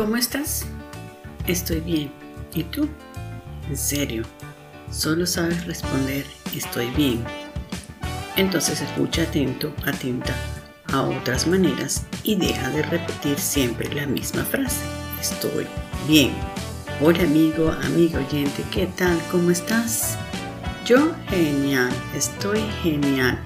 ¿Cómo 0.00 0.16
estás? 0.16 0.64
Estoy 1.46 1.80
bien. 1.80 2.10
¿Y 2.54 2.62
tú? 2.64 2.88
En 3.68 3.76
serio, 3.76 4.22
solo 4.90 5.26
sabes 5.26 5.66
responder 5.66 6.24
estoy 6.56 6.88
bien. 6.92 7.22
Entonces 8.36 8.80
escucha 8.80 9.24
atento, 9.24 9.74
atenta 9.84 10.34
a 10.90 11.02
otras 11.02 11.46
maneras 11.46 12.06
y 12.22 12.36
deja 12.36 12.70
de 12.70 12.80
repetir 12.84 13.38
siempre 13.38 13.92
la 13.92 14.06
misma 14.06 14.42
frase. 14.42 14.80
Estoy 15.20 15.66
bien. 16.08 16.32
Hola 17.02 17.22
amigo, 17.24 17.70
amigo 17.70 18.20
oyente, 18.26 18.64
¿qué 18.72 18.86
tal? 18.96 19.20
¿Cómo 19.30 19.50
estás? 19.50 20.16
Yo 20.86 21.14
genial, 21.28 21.92
estoy 22.16 22.62
genial 22.82 23.38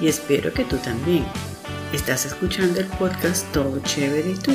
y 0.00 0.08
espero 0.08 0.52
que 0.52 0.64
tú 0.64 0.76
también. 0.78 1.24
Estás 1.92 2.26
escuchando 2.26 2.80
el 2.80 2.86
podcast 2.86 3.46
Todo 3.52 3.78
Chévere 3.78 4.32
y 4.32 4.34
tú. 4.34 4.54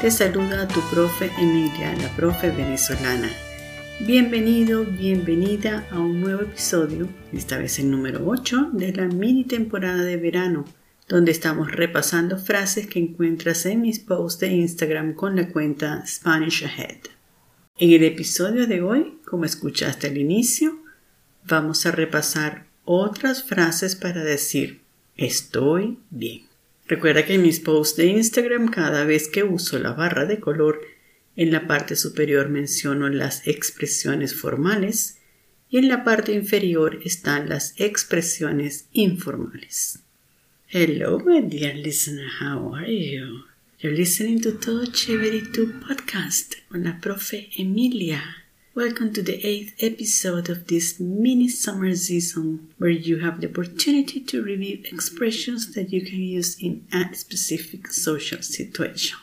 Te 0.00 0.12
saluda 0.12 0.68
tu 0.68 0.80
profe 0.92 1.28
Emilia, 1.38 1.92
la 1.96 2.08
profe 2.14 2.52
venezolana. 2.52 3.28
Bienvenido, 3.98 4.84
bienvenida 4.84 5.88
a 5.90 5.98
un 5.98 6.20
nuevo 6.20 6.42
episodio, 6.42 7.08
esta 7.32 7.58
vez 7.58 7.80
el 7.80 7.90
número 7.90 8.24
8 8.24 8.70
de 8.74 8.92
la 8.92 9.08
mini 9.08 9.42
temporada 9.42 10.04
de 10.04 10.16
verano, 10.16 10.66
donde 11.08 11.32
estamos 11.32 11.72
repasando 11.72 12.38
frases 12.38 12.86
que 12.86 13.00
encuentras 13.00 13.66
en 13.66 13.80
mis 13.80 13.98
posts 13.98 14.38
de 14.38 14.52
Instagram 14.52 15.14
con 15.14 15.34
la 15.34 15.48
cuenta 15.48 16.06
Spanish 16.06 16.64
Ahead. 16.64 17.00
En 17.76 17.90
el 17.90 18.04
episodio 18.04 18.68
de 18.68 18.80
hoy, 18.80 19.18
como 19.26 19.46
escuchaste 19.46 20.06
al 20.06 20.16
inicio, 20.16 20.78
vamos 21.44 21.86
a 21.86 21.90
repasar 21.90 22.68
otras 22.84 23.42
frases 23.42 23.96
para 23.96 24.22
decir 24.22 24.80
estoy 25.16 25.98
bien. 26.10 26.47
Recuerda 26.88 27.26
que 27.26 27.34
en 27.34 27.42
mis 27.42 27.60
posts 27.60 27.98
de 27.98 28.06
Instagram 28.06 28.68
cada 28.68 29.04
vez 29.04 29.28
que 29.28 29.44
uso 29.44 29.78
la 29.78 29.92
barra 29.92 30.24
de 30.24 30.40
color 30.40 30.80
en 31.36 31.52
la 31.52 31.66
parte 31.66 31.96
superior 31.96 32.48
menciono 32.48 33.10
las 33.10 33.46
expresiones 33.46 34.34
formales 34.34 35.18
y 35.68 35.76
en 35.76 35.88
la 35.88 36.02
parte 36.02 36.32
inferior 36.32 36.98
están 37.04 37.50
las 37.50 37.74
expresiones 37.78 38.88
informales. 38.92 40.00
Hello, 40.68 41.20
my 41.20 41.42
dear 41.42 41.74
listener, 41.74 42.26
how 42.40 42.74
are 42.74 42.90
you? 42.90 43.44
You're 43.80 43.94
listening 43.94 44.40
to 44.40 44.54
Todo 44.54 44.86
Chévere 44.86 45.42
Tu 45.52 45.70
podcast 45.80 46.54
con 46.68 46.84
la 46.84 46.98
profe 47.00 47.50
Emilia. 47.58 48.47
Welcome 48.78 49.12
to 49.14 49.22
the 49.22 49.44
eighth 49.44 49.74
episode 49.82 50.48
of 50.48 50.68
this 50.68 51.00
mini 51.00 51.48
summer 51.48 51.96
season, 51.96 52.72
where 52.78 52.88
you 52.90 53.18
have 53.18 53.40
the 53.40 53.48
opportunity 53.48 54.20
to 54.20 54.44
review 54.44 54.80
expressions 54.84 55.74
that 55.74 55.92
you 55.92 56.00
can 56.00 56.20
use 56.20 56.56
in 56.60 56.86
a 56.92 57.12
specific 57.12 57.88
social 57.88 58.40
situation. 58.40 59.18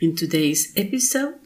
In 0.00 0.16
today's 0.16 0.72
episode, 0.76 1.36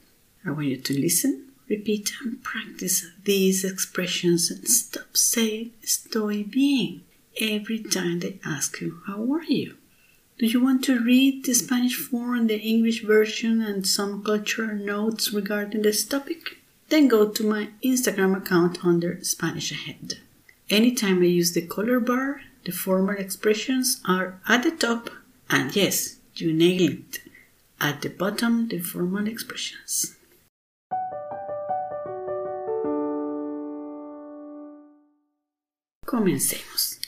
I 0.43 0.53
want 0.53 0.69
you 0.69 0.79
to 0.79 0.99
listen, 0.99 1.53
repeat, 1.69 2.15
and 2.25 2.43
practice 2.43 3.09
these 3.25 3.63
expressions 3.63 4.51
and 4.51 4.67
stop 4.67 5.15
saying 5.15 5.73
estoy 5.83 6.51
bien 6.51 7.03
every 7.39 7.81
time 7.81 8.21
they 8.21 8.41
ask 8.43 8.81
you, 8.81 9.03
How 9.07 9.23
are 9.35 9.45
you? 9.45 9.77
Do 10.39 10.47
you 10.47 10.65
want 10.65 10.83
to 10.85 10.99
read 10.99 11.45
the 11.45 11.53
Spanish 11.53 11.97
form, 11.97 12.47
the 12.47 12.59
English 12.59 13.05
version, 13.05 13.61
and 13.61 13.87
some 13.87 14.25
cultural 14.25 14.75
notes 14.75 15.31
regarding 15.31 15.83
this 15.83 16.07
topic? 16.07 16.64
Then 16.89 17.09
go 17.09 17.29
to 17.29 17.49
my 17.49 17.69
Instagram 17.83 18.37
account 18.37 18.85
under 18.85 19.19
Spanish 19.25 19.73
Ahead. 19.73 20.19
Anytime 20.71 21.23
I 21.23 21.27
use 21.27 21.53
the 21.53 21.67
color 21.67 22.01
bar, 22.01 22.43
the 22.65 22.73
formal 22.73 23.17
expressions 23.17 24.01
are 24.07 24.41
at 24.49 24.63
the 24.63 24.71
top, 24.71 25.11
and 25.51 25.75
yes, 25.75 26.17
you 26.35 26.53
nailed 26.53 26.81
it. 26.81 27.19
At 27.81 28.03
the 28.03 28.09
bottom, 28.09 28.69
the 28.69 28.79
formal 28.79 29.27
expressions. 29.27 30.17
Comencemos. 36.07 37.01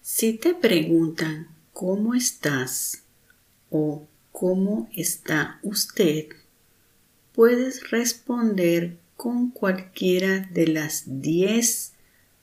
Si 0.00 0.34
te 0.34 0.54
preguntan 0.54 1.48
cómo 1.72 2.14
estás 2.14 3.02
o 3.70 4.06
cómo 4.30 4.88
está 4.94 5.58
usted, 5.62 6.26
puedes 7.32 7.90
responder 7.90 8.98
con 9.22 9.52
cualquiera 9.52 10.48
de 10.50 10.66
las 10.66 11.04
10 11.06 11.92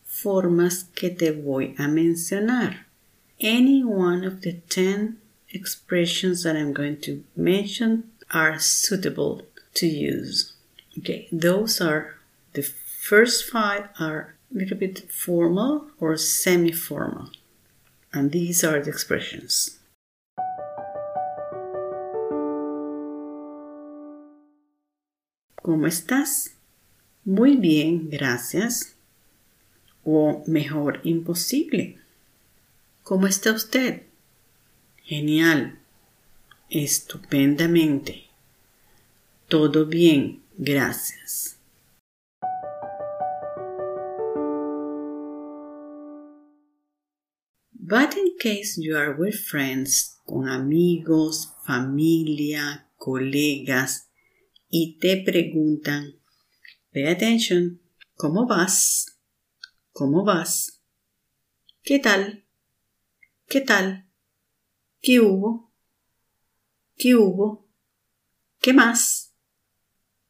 formas 0.05 0.85
que 0.95 1.09
te 1.09 1.31
voy 1.31 1.75
a 1.77 1.89
mencionar. 1.89 2.85
Any 3.37 3.83
one 3.83 4.25
of 4.25 4.39
the 4.39 4.53
10 4.53 5.17
expressions 5.49 6.43
that 6.43 6.55
I'm 6.55 6.71
going 6.71 7.01
to 7.01 7.25
mention 7.35 8.05
are 8.31 8.59
suitable 8.59 9.45
to 9.73 9.87
use. 9.87 10.53
Okay, 10.97 11.27
those 11.33 11.81
are 11.81 12.15
the 12.53 12.63
first 12.63 13.51
five 13.51 13.89
are 13.99 14.35
a 14.49 14.57
little 14.57 14.77
bit 14.77 15.11
formal 15.11 15.87
or 15.99 16.15
semi 16.15 16.71
formal. 16.71 17.29
And 18.13 18.31
these 18.31 18.63
are 18.63 18.81
the 18.81 18.89
expressions. 18.89 19.79
¿Cómo 25.61 25.85
estás? 25.85 26.55
Muy 27.29 27.57
bien, 27.57 28.09
gracias. 28.09 28.95
O 30.03 30.43
mejor, 30.47 30.99
imposible. 31.03 31.99
¿Cómo 33.03 33.27
está 33.27 33.51
usted? 33.51 34.07
Genial. 35.03 35.77
Estupendamente. 36.71 38.23
Todo 39.47 39.85
bien, 39.85 40.41
gracias. 40.57 41.59
But 47.71 48.17
in 48.17 48.37
case 48.39 48.81
you 48.81 48.97
are 48.97 49.13
with 49.13 49.35
friends, 49.35 50.17
con 50.25 50.49
amigos, 50.49 51.53
familia, 51.63 52.87
colegas, 52.97 54.09
y 54.71 54.97
te 54.97 55.21
preguntan, 55.23 56.18
pay 56.91 57.05
attention, 57.07 57.81
¿cómo 58.15 58.45
vas? 58.47 59.17
¿Cómo 59.91 60.23
vas? 60.23 60.81
¿Qué 61.83 61.99
tal? 61.99 62.45
¿Qué 63.47 63.61
tal? 63.61 64.07
¿Qué 65.01 65.19
hubo? 65.19 65.71
¿Qué 66.97 67.15
hubo? 67.15 67.67
¿Qué 68.59 68.73
más? 68.73 69.33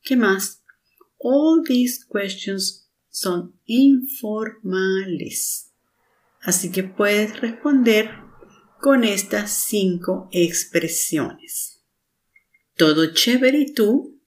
¿Qué 0.02 0.16
más? 0.16 0.64
All 1.20 1.64
these 1.66 2.06
questions 2.06 2.88
son 3.10 3.60
informales. 3.66 4.54
Así 6.42 6.72
que 6.72 6.84
puedes 6.84 7.40
responder 7.42 8.12
con 8.80 9.04
estas 9.04 9.52
cinco 9.52 10.30
expresiones. 10.32 11.84
Todo 12.78 13.14
chévere 13.14 13.60
y 13.60 13.74
tú. 13.74 14.19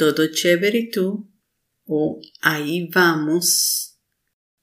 Todo 0.00 0.28
chévere 0.32 0.78
y 0.78 0.90
tú. 0.90 1.28
O 1.84 2.22
ahí 2.40 2.88
vamos. 2.88 3.98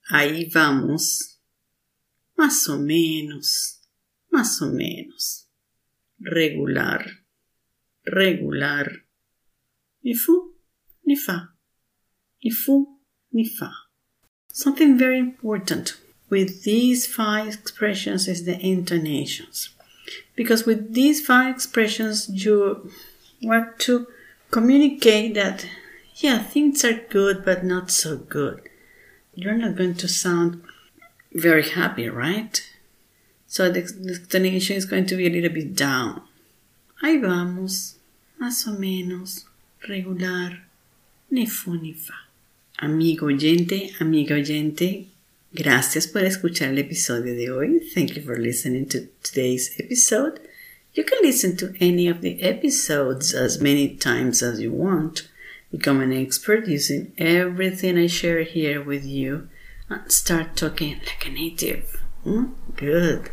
Ahí 0.09 0.50
vamos. 0.52 1.40
Más 2.36 2.68
o 2.70 2.80
menos. 2.80 3.84
Más 4.31 4.59
o 4.64 4.72
menos. 4.72 5.48
Regular. 6.18 7.06
Regular. 8.03 9.06
Ni 10.02 10.16
fu, 10.16 10.58
ni 11.03 11.16
fa. 11.16 11.54
Ni 12.44 12.50
fu, 12.50 13.00
ni 13.30 13.46
fa. 13.46 13.72
Something 14.48 14.98
very 14.98 15.19
important 15.19 15.98
with 16.31 16.64
these 16.64 17.06
five 17.06 17.54
expressions 17.54 18.28
is 18.28 18.46
the 18.46 18.58
intonations. 18.59 19.69
Because 20.36 20.66
with 20.66 20.96
these 20.96 21.24
five 21.24 21.54
expressions, 21.54 22.28
you 22.28 22.90
want 23.44 23.78
to 23.81 24.07
communicate 24.51 25.33
that, 25.35 25.65
yeah, 26.15 26.39
things 26.39 26.83
are 26.83 27.05
good, 27.09 27.44
but 27.45 27.63
not 27.63 27.91
so 27.91 28.17
good. 28.17 28.61
You're 29.35 29.57
not 29.57 29.75
going 29.75 29.95
to 29.95 30.07
sound 30.07 30.63
very 31.33 31.69
happy, 31.69 32.09
right? 32.09 32.61
So 33.47 33.69
the, 33.69 33.81
intonation 33.81 34.75
is 34.75 34.85
going 34.85 35.05
to 35.07 35.15
be 35.15 35.27
a 35.27 35.29
little 35.29 35.53
bit 35.53 35.75
down. 35.75 36.23
Ahí 37.03 37.21
vamos, 37.21 37.95
más 38.39 38.67
o 38.67 38.71
menos, 38.71 39.45
regular, 39.88 40.63
ni 41.29 41.45
fu 41.45 41.75
ni 41.75 41.94
fa. 41.94 42.13
Amigo 42.79 43.27
oyente, 43.27 43.94
amiga 43.99 44.35
oyente, 44.35 45.07
Gracias 45.53 46.07
por 46.07 46.23
escuchar 46.23 46.69
el 46.69 46.77
episodio 46.77 47.33
de 47.33 47.49
hoy. 47.49 47.79
Thank 47.79 48.15
you 48.15 48.21
for 48.21 48.38
listening 48.38 48.85
to 48.89 49.07
today's 49.23 49.73
episode. 49.79 50.41
You 50.97 51.03
can 51.03 51.19
listen 51.21 51.55
to 51.57 51.75
any 51.79 52.07
of 52.07 52.21
the 52.21 52.41
episodes 52.41 53.31
as 53.31 53.61
many 53.61 53.95
times 53.95 54.41
as 54.41 54.59
you 54.59 54.71
want. 54.71 55.29
Become 55.71 56.01
an 56.01 56.11
expert 56.11 56.67
using 56.67 57.13
everything 57.19 57.99
I 57.99 58.07
share 58.07 58.41
here 58.41 58.83
with 58.83 59.05
you 59.05 59.47
and 59.89 60.11
start 60.11 60.55
talking 60.55 60.99
like 61.05 61.27
a 61.27 61.29
native. 61.29 62.01
Hmm? 62.23 62.45
Good. 62.75 63.29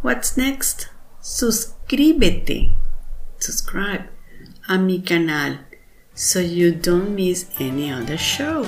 What's 0.00 0.38
next? 0.38 0.88
Suscríbete. 1.20 2.72
Subscribe. 3.38 4.06
a 4.66 4.78
mi 4.78 4.98
canal 5.02 5.58
so 6.14 6.40
you 6.40 6.72
don't 6.72 7.14
miss 7.14 7.50
any 7.58 7.92
other 7.92 8.16
show. 8.16 8.66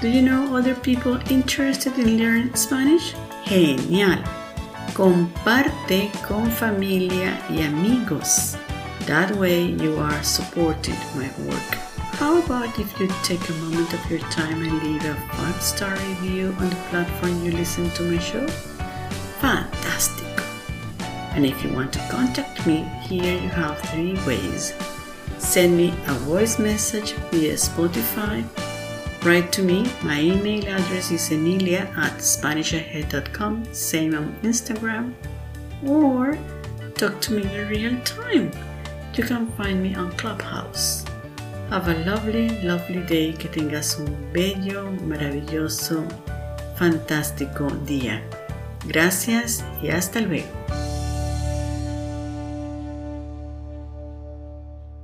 Do 0.00 0.08
you 0.08 0.22
know 0.22 0.56
other 0.56 0.74
people 0.74 1.20
interested 1.30 1.98
in 1.98 2.16
learning 2.16 2.54
Spanish? 2.54 3.14
Genial. 3.44 4.45
Comparte 4.94 6.10
con 6.26 6.50
familia 6.50 7.40
y 7.50 7.62
amigos. 7.62 8.56
That 9.06 9.30
way 9.36 9.72
you 9.72 9.98
are 9.98 10.22
supporting 10.22 10.96
my 11.14 11.30
work. 11.46 11.78
How 12.18 12.38
about 12.38 12.78
if 12.78 12.98
you 12.98 13.08
take 13.22 13.46
a 13.48 13.52
moment 13.54 13.92
of 13.92 14.10
your 14.10 14.20
time 14.30 14.62
and 14.62 14.82
leave 14.82 15.04
a 15.04 15.14
5-star 15.36 15.92
review 15.92 16.56
on 16.58 16.70
the 16.70 16.76
platform 16.90 17.44
you 17.44 17.52
listen 17.52 17.90
to 17.90 18.02
my 18.02 18.18
show? 18.18 18.46
Fantastic! 19.40 20.26
And 21.34 21.44
if 21.44 21.62
you 21.62 21.70
want 21.72 21.92
to 21.92 21.98
contact 22.10 22.66
me, 22.66 22.88
here 23.02 23.38
you 23.38 23.48
have 23.50 23.78
three 23.90 24.14
ways. 24.26 24.72
Send 25.38 25.76
me 25.76 25.94
a 26.06 26.14
voice 26.24 26.58
message 26.58 27.12
via 27.30 27.52
Spotify. 27.52 28.42
Write 29.26 29.50
to 29.54 29.62
me. 29.62 29.90
My 30.04 30.20
email 30.20 30.62
address 30.68 31.10
is 31.10 31.32
emilia 31.32 31.90
at 31.96 32.12
spanishahead.com, 32.18 33.64
same 33.74 34.14
on 34.14 34.38
Instagram. 34.44 35.14
Or 35.84 36.38
talk 36.94 37.20
to 37.22 37.32
me 37.32 37.42
in 37.42 37.66
real 37.66 37.98
time. 38.04 38.52
You 39.14 39.24
can 39.24 39.50
find 39.58 39.82
me 39.82 39.96
on 39.96 40.12
Clubhouse. 40.12 41.04
Have 41.70 41.88
a 41.88 41.98
lovely, 42.06 42.50
lovely 42.62 43.02
day. 43.02 43.32
Que 43.32 43.50
tengas 43.50 43.98
un 43.98 44.14
bello, 44.32 44.92
maravilloso, 45.02 46.06
fantástico 46.78 47.66
día. 47.84 48.22
Gracias 48.86 49.64
y 49.82 49.88
hasta 49.88 50.20
luego. 50.20 50.46